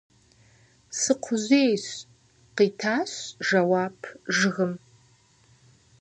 [0.99, 1.85] –Сыкхъужьейщ!–
[2.57, 3.11] къитащ
[3.47, 3.99] жэуап
[4.37, 4.73] жыгым.